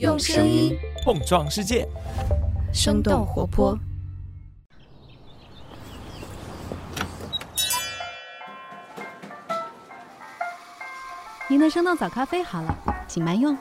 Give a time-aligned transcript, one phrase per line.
[0.00, 1.86] 用声音碰撞世界，
[2.72, 3.78] 生动活泼。
[11.48, 12.76] 您的生动早咖啡好了，
[13.06, 13.56] 请慢用。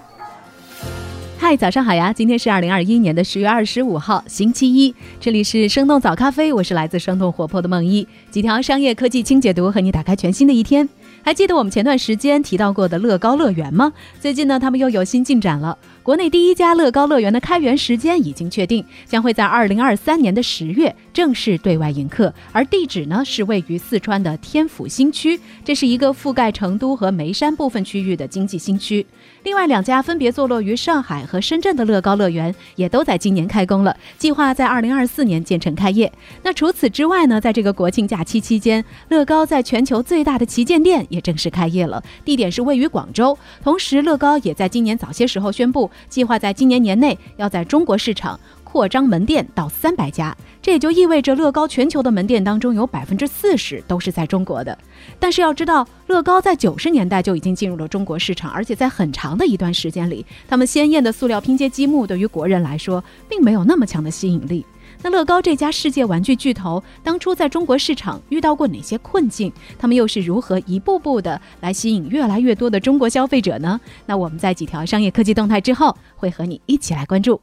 [1.37, 2.11] 嗨，早上好呀！
[2.11, 4.95] 今天是二零二一年的十月二十五号，星期一。
[5.19, 10.87] 这里是生动早咖啡，我是来自生动活泼的梦一，几条商业科技轻解读，和你打开全新的一天。
[11.21, 13.93] 还记得我们前段时间提到过的乐高乐园吗？
[14.19, 15.77] 最近呢，他们又有新进展了。
[16.03, 29.05] 国内第一家乐高乐园的开园时间已经确定，将会在二零二三年的十月正式对外迎客，而地址呢是位于四川的天府新区，这是一个覆盖成都和眉山部分区域的经济新区。
[29.43, 36.11] 另外两家分别坐落于上海和深圳的乐高乐园也都在今年开工了，计划在二零二四年建成开业。
[36.41, 43.37] 那除此之外呢，在这个国庆假期期间，乐高在全球最大的旗舰店也正式开业了，地点是位于广州。
[43.61, 45.91] 同时，乐高也在今年早些时候宣布。
[46.09, 48.39] 计划在今年年内要在中国市场
[48.73, 54.75] 扩张门店到三百家，这也就意味着乐高全球的门店当中有百分之四十都是在中国的。
[55.19, 64.65] 但是要知道，乐高在九十年代就已经进入了中国市场，而且在很长的一段时间里，他们鲜艳的塑料拼接积木对于国人来说并没有那么强的吸引力。
[65.03, 69.53] 那乐高这家世界玩具巨头当初在中国市场遇到过哪些困境？
[69.77, 73.79] 他们又是如何一步步的来吸引越来越多的中国消费者呢？
[74.07, 77.39] 那我们在几条商业科技动态之后，会和你一起来关注。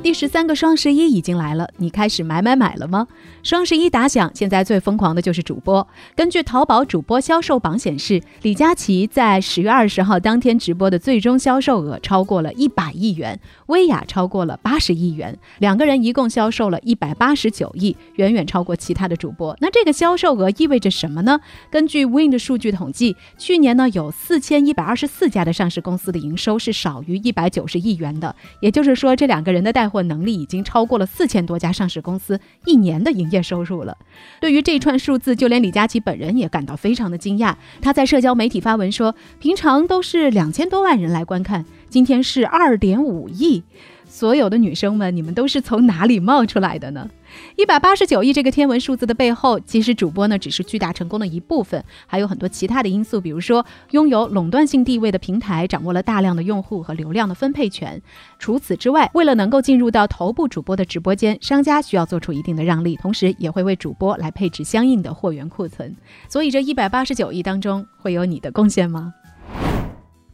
[0.00, 3.06] 第十三个双十一已经来了，你开始买买买了吗？
[3.42, 5.86] 双十一打响，现在最疯狂的就是主播。
[6.16, 19.54] 根据淘宝主播销售榜显示，李佳琦在十月二十号当天直播的最终销售额超过了一百亿元，薇娅超过了八十亿元，两个人一共销售了一百八十九亿，远远超过其他的主播。
[19.60, 21.38] 那这个销售额意味着什么呢？
[21.70, 33.96] 根据 Win 的数据统计，去年呢有四千一百二十四家的上市公司的营收是少于一百九十亿元的，也就是说，这两个人的或能力已经超过了四千多家上市公司一年的营业收入了。
[34.40, 37.54] 对于这串数字，就连李佳琦本人也感到非常的惊讶。
[37.80, 43.62] 他在社交媒体发文说：“平常都是两千多万人来观看，今天是二点五亿。”
[44.10, 47.10] 所有的女生们，你们都是从哪里冒出来的呢？
[47.56, 58.00] 一百八十九亿这个天文数字的背后，其实主播呢只是巨大成功的一部分，还有很多其他的因素，比如说拥有垄断性地位的平台掌握了大量的用户和流量的分配权。
[58.38, 65.96] 除此之外，为了能够进入到头部主播的直播间，商家需要做出一定的让利，同时也会为主播来配置相应的货源库存。
[66.28, 69.12] 所以这一百八十九亿当中，会有你的贡献吗？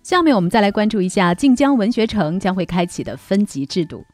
[0.03, 4.05] 下面我们再来关注一下晋江文学城将会开启的分级制度。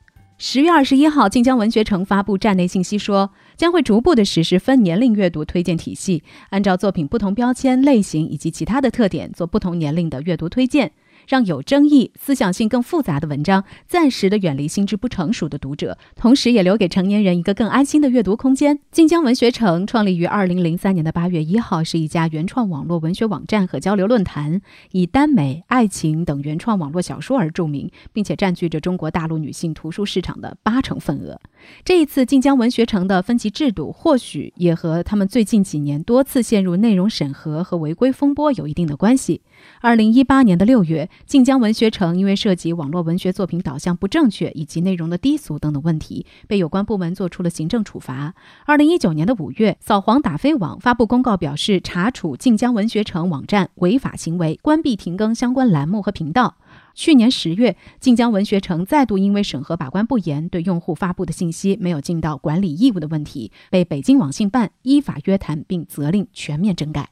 [0.43, 10.93] 十月二十一号，晋江文学城发布站内信息说，将会逐步的实施分年龄阅读推荐体系，按照作品不同标签类型以及其他的特点，做不同年龄的阅读推荐。
[11.31, 18.81] 让有争议、思想性更复杂的文章暂时的远离心智不成熟的读者，同时也留给成年人一个更安心的阅读空间。
[18.91, 24.61] 晋江文学城创立于二零零三年的八月一号，是一家原创网络文学网站和交流论坛，
[24.91, 31.39] 以耽美、爱情等原创网络小说而著名，并且占据着中国大陆女性图书市场的八成份额。
[31.85, 39.43] 这一次晋江文学城的分级制度，或许也和他们最近几年多次陷入内容审核和违规风波有一定的关系。
[39.81, 41.09] 二零一八年的六月。
[41.27, 48.35] 晋江文学城因为涉及网络文学作品导向不正确以及内容的低俗等等问题，被有关部门作出了行政处罚。
[48.67, 56.57] 二零一九年的五月，扫黄打非网发布公告表示，查处晋江文学城网站违法行为，关闭停更相关栏目和频道。
[56.95, 67.11] 去年十月，晋江文学城再度因为审核把关不严，对用户发布的信息没有尽到管理义务的问题，被北京网信办依法约谈并责令全面整改。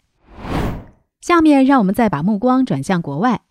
[1.20, 3.42] 下面，让我们再把目光转向国外。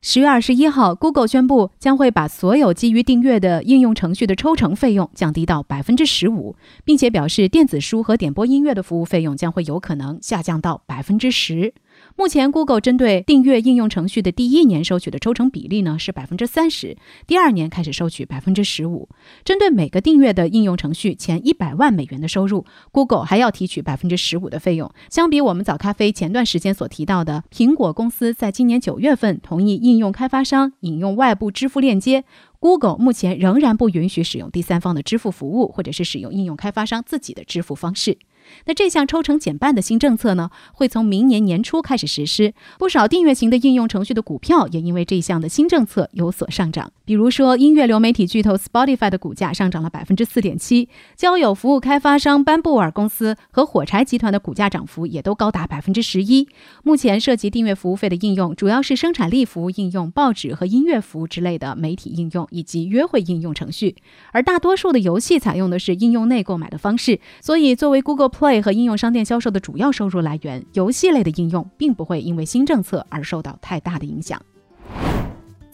[0.00, 11.74] 十月二十一号，Google 宣布将会把所有基于订阅的应用程序的抽成费用降低到百分之十五，并且表示电子书和点播音乐的服务费用将会有可能下降到百分之十。
[12.18, 16.96] 目前，Google 针对订阅应用程序的第一年收取的抽成比例呢是百分之三十，
[17.28, 19.08] 第二年开始收取百分之十五。
[19.44, 24.92] 针对每个订阅的应用程序前一百万美元的收入，Google 还要提取百分之十五的费用。
[25.08, 32.24] 相比我们早咖啡前段时间所提到的，苹果公司在今年九月份同意应用开发商引用外部支付链接
[32.58, 38.18] ，Google 目前仍然不允许使用第三方的支付服务，或者是使用应用开发商自己的支付方式。
[38.66, 42.54] 那这项抽成减半的新政策呢，会从明年年初开始实施。
[42.78, 46.92] 不少订阅型的应用程序的股票也因为这项的新政策有所上涨。
[47.04, 56.46] 比如说，音乐流媒体巨头 Spotify 的股价上涨了百分之四点七，交友服务开发商班布尔公司和火柴集团的股价涨幅也都高达百分之十一。
[56.82, 63.96] 目前涉及订阅服务费的应用，主要是生产力服务应用、报纸和音乐服务之类的媒体应用以及约会应用程序，
[64.32, 67.20] 而大多数的游戏采用的是应用内购买的方式。
[67.40, 74.40] 所以，作为 Google Play 和应用商店销售的主要收入来源，游戏类的应用并不会因为新政策而受到太大的影响。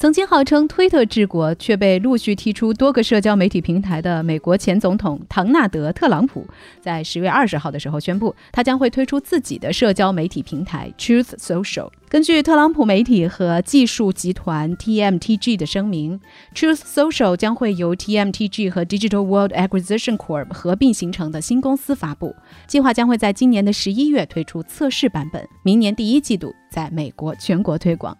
[0.05, 6.47] 曾经号称推特治国，却被陆续踢出多个社交媒体平台的美国前总统唐纳德·特朗普，
[6.79, 11.89] 在十月二十号的时候宣布，他将会推出自己的社交媒体平台 Truth Social。
[12.11, 16.21] 根据特朗普媒体和技术集团 TMTG 的声明
[16.55, 22.37] ，Truth Social 将会由 TMTG 和 Digital World Acquisition Corp 合并形成的新公司发布，
[22.67, 28.15] 计划将会在今年的十一月推出测试版本，明年第一季度在美国全国推广。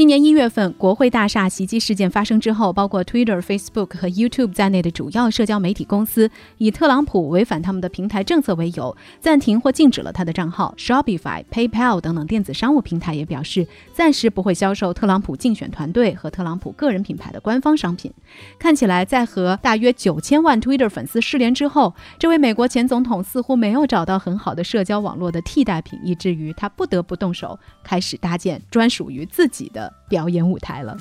[0.00, 10.74] 今年一月份，国会大厦袭击事件发生之后，包括 Twitter、Facebook 和 YouTube 在内的主要社交媒体公司，以特朗普违反他们的平台政策为由，暂停或禁止了他的账号。
[10.78, 18.10] Shopify、PayPal 等等电子商务平台也表示，暂时不会销售特朗普竞选团队和特朗普个人品牌的官方商品。
[18.58, 29.89] 看起来，在和大约九千万 Twitter 粉丝失联之后，这位美国前总统似乎没有找到很好的社交网络的替代品，以至于他不得不动手开始搭建专属于自己的。
[30.08, 30.96] 表演舞台了。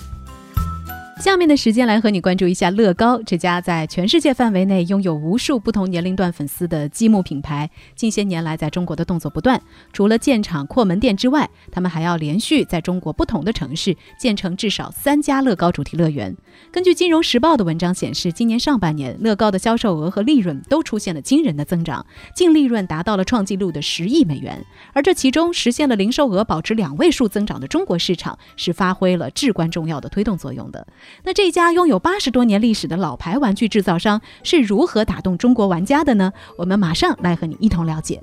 [1.19, 7.69] 下面的时间来和你关注一下乐高这家在全世界范围内拥有无数不同年龄段粉丝的积木品牌。
[7.93, 9.61] 近些年来，在中国的动作不断，
[9.91, 16.33] 除了建厂扩门店之外，他们还要连续在中国不同的城市建成至少三家乐高主题乐园。
[16.71, 24.65] 根据《金融时报》的文章显示，今年上半年乐高的销售额和利润都出现了惊人的增长，净利润达到了创纪录的十亿美元。
[24.93, 30.87] 而这其中实现了零售额保持两位数增长的中国市场，是发挥了至关重要的推动作用的。
[31.23, 36.31] 那这家拥有八十多年历史的老牌玩具制造商是如何打动中国玩家的呢？
[36.57, 38.21] 我们马上来和你一同了解。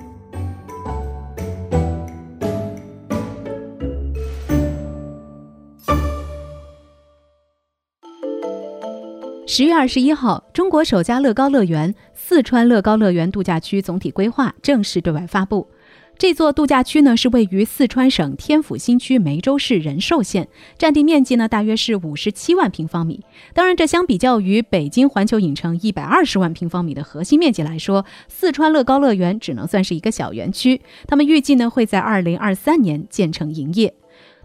[9.49, 15.67] 十月二十一号，中国首家乐高乐园——四川乐高乐园度假区总体规划正式对外发布。
[16.19, 20.49] 这座度假区呢是位于四川省天府新区梅州市仁寿县，
[20.79, 23.21] 占地面积呢大约是五十七万平方米。
[23.53, 30.81] 当然，这相比较于北京环球影城一百二十万平方米的核心面积来说，四川乐高乐园只能算是一个小园区。
[31.07, 33.93] 他们预计呢会在二零二三年建成营业。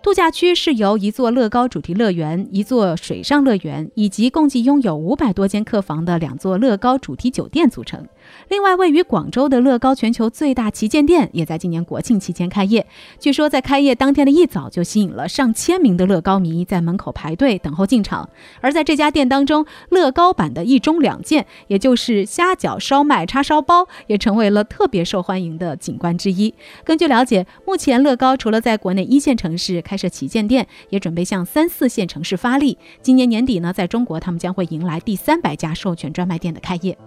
[0.03, 8.03] 度假区是由一座乐高主题乐园、一座水上乐园以及共计拥有五百多间客房的两座乐高主题酒店组成。
[8.49, 12.85] 另外，位于广州的乐高全球最大旗舰店也在今年国庆期间开业。
[13.19, 18.29] 据说，在开业当天的一早就吸引了上千名的乐高迷在门口排队等候进场。
[18.59, 26.53] 而在这家店当中，乐高版的一中两件，也就是虾饺、烧麦、叉烧包，也成为了特别受欢迎的景观之一。
[26.83, 32.77] 根据了解，目前乐高除了在国内一线城市，开设旗舰店，也准备向三四线城市发力。
[33.01, 36.97] 今年年底呢，在中国他们将会迎来第三百家授权专卖店的开业。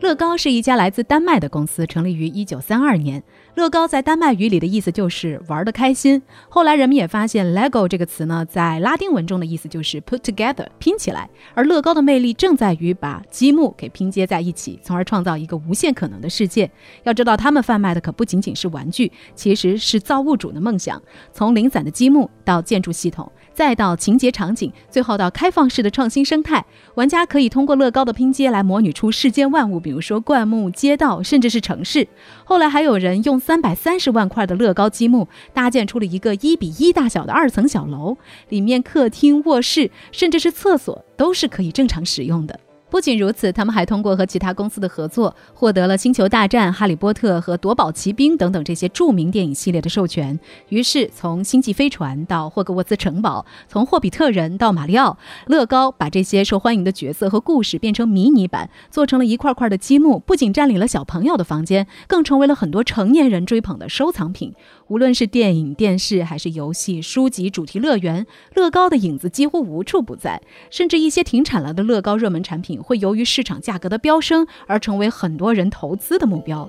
[0.00, 3.22] 乐高是一家来自丹麦的公司，成立于一九三二年。
[3.54, 6.22] 乐高在丹麦语里的意思就是玩得开心。
[6.48, 11.28] 后来人们也发现，Lego 这个词呢，在拉丁文中的意思就是 put together，拼起来。
[11.52, 16.70] 而乐高的魅力正在于把积木给拼接在一起，从而创造一个无限可能的世界。
[17.02, 21.00] 要知道，他们贩卖的可不仅仅是玩具，其实是造物主的梦想。
[21.30, 23.30] 从零散的积木到建筑系统，
[23.60, 32.08] 再到情节场景，最后到开放式的创新生态，玩家可以通过乐高的拼接来模拟出世间万物，比如说灌木、街道，甚至是城市。
[32.42, 38.16] 后来还有人用三百三十万块的乐高积木搭建出了一个一比一大小的二层小楼，
[38.48, 42.58] 里面客厅、卧室，甚至是厕所都是可以正常使用的。
[42.90, 50.38] 不仅如此，他们还通过和其他公司的合作，获得了《星球大战》《哈利波特》和《夺宝奇兵》等等这些著名电影系列的授权。
[50.70, 55.16] 于是，从《星际飞船》到霍格沃兹城堡，从《霍比特人》到马里奥，
[55.46, 64.52] 乐高把这些受欢迎的角色和故事变成迷你版，做成了一块块的积木，不仅占领了小朋友的房间，更成为了很多成年人追捧的收藏品。
[64.88, 70.42] 无论是电影、电视，还是游戏、书籍、主题乐园，乐高的影子几乎无处不在。
[70.68, 76.68] 甚至一些停产了的乐高热门产品，会由于市场价格的飙升而成为很多人投资的目标。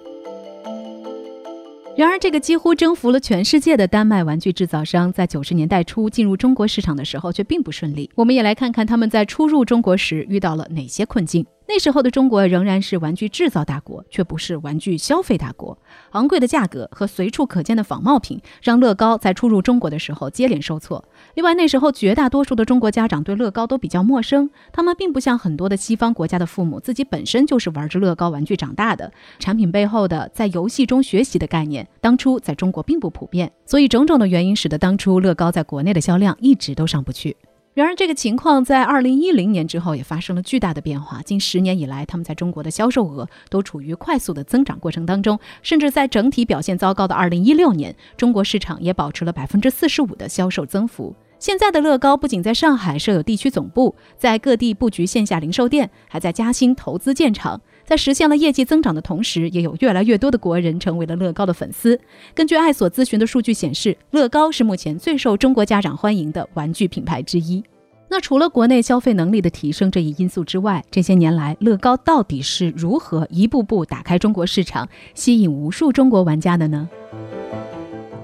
[1.98, 8.10] 然而，这个几乎征服了全世界的丹麦玩具制造商，在九十年代初进入中国市场的时候却并不顺利。
[8.16, 11.46] 我们也来看看他们在初入中国时遇到了哪些困境。
[11.74, 15.78] 那时候的中国仍然是玩具制造大国，却不是玩具消费大国。
[16.12, 21.02] 昂贵的价格和随处可见的仿冒品，让乐高在初入中国的时候接连受挫。
[21.36, 29.10] 另外，那时候绝大多数的中国家长对乐高都比较陌生，他们并不像很多的西方国家的父母，自己本身就是玩着乐高玩具长大的。
[29.40, 37.38] 产品背后的在游戏中学习的概念，当初在中国并不普遍，所以种种的原因使得当初乐高在国内的销量一直都上不去。
[37.74, 41.22] 然而，这个情况在二零一零年之后也发生了巨大的变化。
[41.22, 51.16] 近十年以来，他们在中国的销售额都处于快速的增长过程当中，甚至在整体表现糟糕的二零一六年，中国市场也保持了百分之四十五的销售增幅。
[51.40, 57.62] 现在的乐高不仅在上海设有地区总部，在各地布局线下零售店，还在嘉兴投资建厂。
[57.86, 62.00] 在实现了业绩增长的同时，也有越来越多的国人成为了乐高的粉丝。
[62.34, 67.64] 根据爱索咨询的数据显示，乐高是目前最受中国家长欢迎的玩具品牌之一。
[68.10, 76.90] 那除了国内消费能力的提升这一因素之外，这些年来乐高到底是如何一步步打开中国市场，吸引无数中国玩家的呢？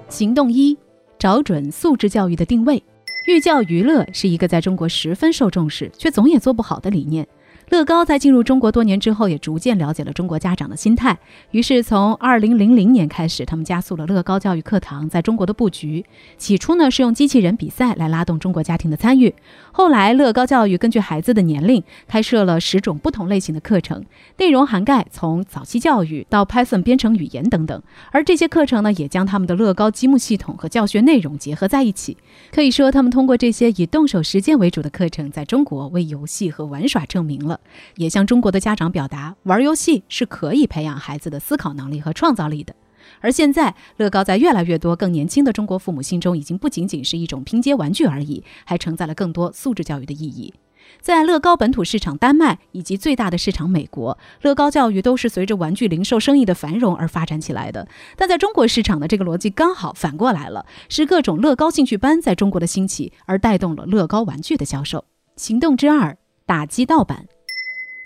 [0.09, 0.77] 行动一：
[1.17, 2.83] 找准素质教育的定位。
[3.27, 7.27] 寓教于乐是一个在中国十分受重视却总也做不好的理念。
[7.69, 11.17] 乐高在进入中国多年之后，也逐渐了解了中国家长的心态。
[11.51, 16.05] 于是，从二零零零年开始，他们加速了乐高教育课堂在中国的布局。
[16.37, 19.35] 起初呢，是用机器人比赛来拉动中国家庭的参与。
[19.73, 24.05] 后来，乐高教育根据孩子的年龄，开设了十种不同类型的课程，
[24.37, 27.83] 内容涵盖从早期教育到 Python 编程语言等等。
[28.11, 32.15] 而这些课程呢，也将他们的乐高积木系统和教学内容结合在一起。
[32.49, 37.56] 可以说，他们通过这些以动手实践为主的课程，在中国为游戏和玩耍证明了。
[37.95, 42.75] 也向中国的家长表达，玩游戏是可以培养孩子的思考能力和创造力的。
[43.21, 50.53] 而现在，乐高在越来越多更年轻的中国父母心中，已经不仅仅是一种拼接玩具而已，还承载了更多素质教育的意义。
[51.01, 57.87] 在乐高本土市场丹麦以及最大的市场美国，乐高教育都是随着玩具零售生意的繁荣而发展起来的。
[58.15, 65.05] 但在中国市场的这个逻辑刚好反过来了，是各种乐高兴趣班在中国的兴起而带动了乐高玩具的销售。
[65.35, 67.25] 行动之二：打击盗版。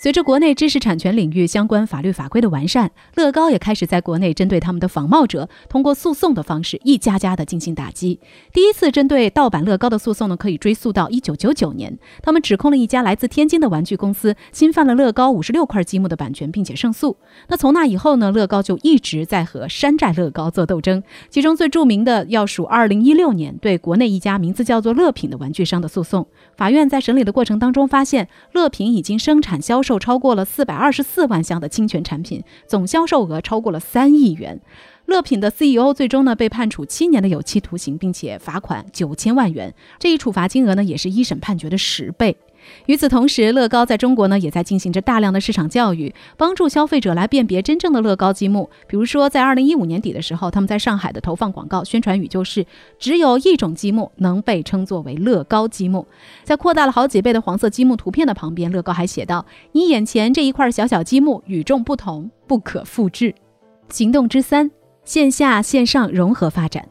[0.01, 8.19] 随着国内知识产权领域相关法律法规的完善，乐高也开始在国内针对他们的仿冒者，通过诉讼的方式一家家的进行打击。
[8.51, 17.15] 第一次针对盗版乐高的诉讼呢，可以追溯到一九九九年，他们指控了一家来自天津的玩具公司侵犯了乐高五十六块积木的版权，并且胜诉。
[17.49, 21.03] 那从那以后呢，乐高就一直在和山寨乐高做斗争。
[21.29, 26.25] 其中最著名的要数二零一六年对国内一家名字叫做乐品的玩具商的诉讼。
[26.57, 29.90] 法院在审理的过程当中发现，乐品已经生产销售。
[29.91, 34.61] 售超过了四百二十四万箱的侵权产品，总销售额超过了三亿元。
[35.05, 39.73] 乐品的 CEO 最终呢被判处七年的有期徒刑，并且罚款九千万元。
[39.99, 42.37] 这一处罚金额呢也是一审判决的十倍。
[42.85, 48.69] 与此同时，乐高在中国呢也在进行着大量的市场教育，帮助消费者来辨别真正的乐高积木。
[48.87, 52.65] 比如说，在二零一五年底的时候，他们在上海的投放广告宣传语就是
[52.99, 56.05] “只有一种积木能被称作为乐高积木”。
[56.43, 63.33] 在扩大了好几倍的黄色积木图片的旁边，乐高还写道：“你眼前这一块小小积木与众不同，不可复制。”
[63.89, 64.71] 行动之三：
[65.03, 66.87] 线下线上融合发展。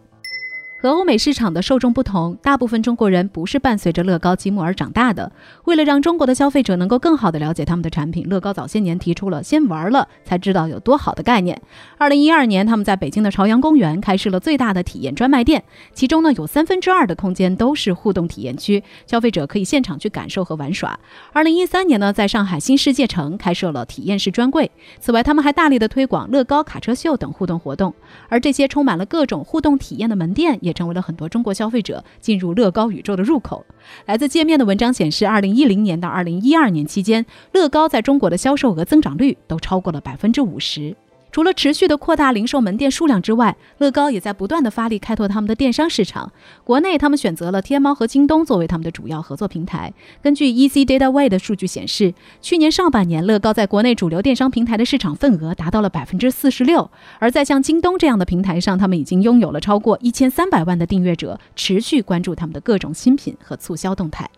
[0.82, 5.30] 和欧美市场的受众不同，大部分中国人不是伴随着乐高积木而长大的。
[5.66, 11.60] 为了让中国的消费者能够更好地了解他们的产品，乐高早些年提出了“先玩了才知道有多好”的概念。
[11.98, 20.98] 二零一二年，他们在北京的朝阳公园开设了最大的体验专卖店，其中呢有三分之二的空间都是互动体验区，消费者可以现场去感受和玩耍。
[21.34, 24.70] 二零一三年呢，在上海新世界城开设了体验式专柜。
[24.98, 27.92] 此外，他们还大力的推广乐高卡车秀等互动活动，
[28.30, 30.69] 而这些充满了各种互动体验的门店也。
[30.70, 33.66] 也成为了很多中国消费者进入乐高宇宙的入口。
[34.06, 40.96] 来自界面的文章显示，二零一零年到二零一二年期间，乐高在中国的销售额增长率都超过了百分之五十。
[41.32, 46.32] 除了持续的扩大零售门店数量之外，乐高也在不断的发力开拓他们的电商市场。
[46.64, 49.92] 国内，他们选择了天猫和京东作为他们的主要合作平台。
[50.22, 56.90] 根据 EC DataWay 的数据显示，去年上半年，乐高在国内主流电商平台的市场份额达到了百分之四十六。
[57.18, 64.28] 而在像京东这样的平台上，他们已经拥有了超过一千三百万的订阅者，持续关注他们的各种新品和促销动态。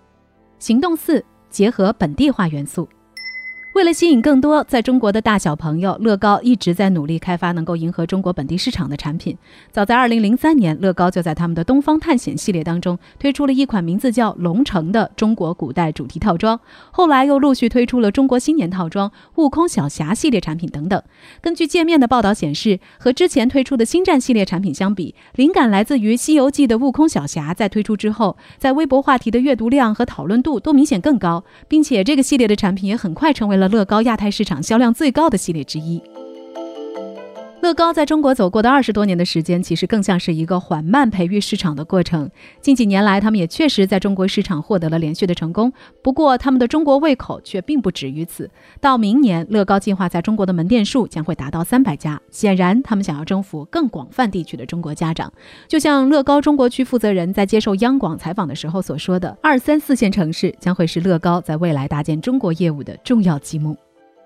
[0.58, 2.88] 行动四：结合本地化元素。
[3.72, 9.38] 为了吸引更多在中国的大小朋友，乐高一直在努力开发能够迎合中国本地市场的产品。
[9.70, 16.60] 早在2003年，乐高就在他们的东方探险系列当中推出了一款名字叫《龙城》的中国古代主题套装。
[16.90, 21.02] 后来又陆续推出了中国新年套装、悟空小侠系列产品等等。
[21.40, 33.61] 根据界面的报道显示，和之前推出的星战系列产品相比，灵感来自于《西游记》的悟空小侠，在推出之后，在微博话题的阅读量和讨论度都明显更高，并且这个系列的产品也很快成为了。
[33.68, 36.02] 乐高亚太市场销量最高的系列之一。
[37.62, 42.28] 乐高在中国走过的二十多年的时间，其实更像是一个缓慢培育市场的过程。
[42.60, 45.72] 近几年来，他们也确实在中国市场获得了连续的成功。
[46.02, 48.50] 不过，他们的中国胃口却并不止于此。
[48.80, 52.20] 到明年，乐高计划在中国的门店数将会达到三百家。
[52.32, 55.32] 显然，他们想要征服更广泛地区的中国家长。
[55.68, 63.76] 就像乐高中国区负责人在接受央广采访的时候所说的：“二三四线城市将会是乐高在未来搭建中国业务的重要积木。”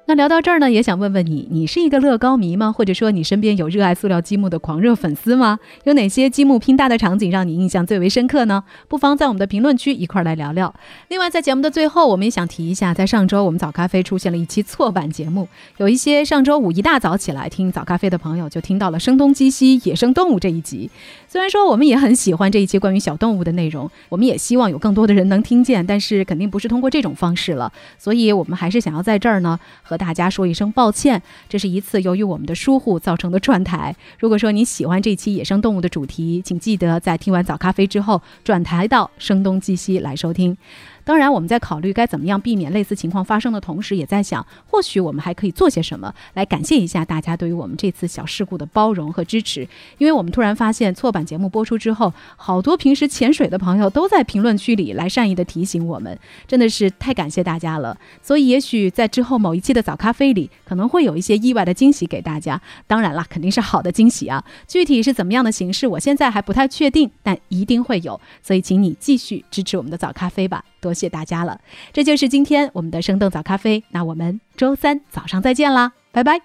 [0.08, 2.70] 那聊到这儿呢，也想问问你，你是一个乐高迷吗？
[2.70, 5.58] 或者说你身边有热爱塑料积木的狂热粉丝吗？
[5.82, 8.62] 有哪些积木拼搭的场景让你印象最为深刻呢？
[8.86, 10.72] 不妨在我们的评论区一块儿来聊聊。
[11.08, 15.48] 另外，在节目的最后，我们也想提一下，在上周我们早咖啡出现了一期错版节目，
[15.78, 20.88] 有一些上周五一大早起来听早咖啡的朋友就听到了声东击西野生动物这一集。
[21.26, 27.72] 虽然说我们也很喜欢这一期关于小动物的内容，我们也希望有更多的人能听见，但是肯定不是通过这种方式了。
[27.98, 29.95] 所以我们还是想要在这儿呢和。
[29.96, 33.94] 大家说一声抱歉，这是一次由于我们的疏忽造成的转台。
[34.18, 40.56] 如果说你喜欢这期野生动物的主题，请记得在听完早咖啡之后转台到声东击西来收听。
[41.06, 49.60] 当然，我们在考虑该怎么样避免类似情况发生的同时，也在想，或许我们还可以做些什么来感谢一下大家对于我们这次小事故的包容和支持。
[49.98, 57.96] 因为我们突然发现，错版节目播出之后，好多平时潜水的朋友都在评论区里来善意的提醒我们，真的是太感谢大家了。
[58.20, 62.60] 所以，也许在之后某一期的早咖啡里，可能会有一些意外的惊喜给大家。
[62.88, 64.44] 当然啦，肯定是好的惊喜啊！
[64.66, 68.20] 具体是怎么样的形式，我现在还不太确定，但一定会有。
[68.42, 70.64] 所以，请你继续支持我们的早咖啡吧。
[70.86, 71.58] 多谢大家了，
[71.92, 73.82] 这就是今天我们的生动早咖啡。
[73.90, 76.40] 那我们周三早上再见啦，拜拜。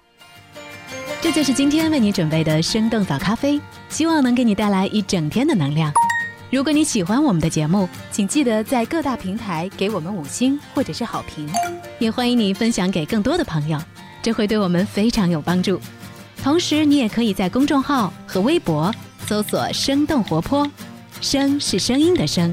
[1.20, 5.92] 这就是今天为你准备的生动早咖啡，希望能给你带来一整天的能量。
[6.50, 11.48] 如果你喜欢我们的节目，请记得在各大平台给我们五星或者是好评，
[12.00, 13.80] 也欢迎你分享给更多的朋友，
[14.20, 15.80] 这会对我们非常有帮助。
[16.42, 18.92] 同时，你也可以在公众号和微博
[19.24, 20.68] 搜索“生动活泼”，
[21.22, 22.52] 声是声音的声。